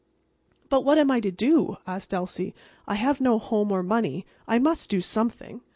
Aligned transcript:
"But 0.67 0.81
what 0.83 0.97
am 0.97 1.11
I 1.11 1.19
to 1.19 1.29
do?" 1.29 1.77
asked 1.85 2.11
Elsie. 2.11 2.55
"I 2.87 2.95
have 2.95 3.21
no 3.21 3.37
home 3.37 3.71
or 3.71 3.83
money. 3.83 4.25
I 4.47 4.57
must 4.57 4.89
do 4.89 4.99
something. 4.99 5.61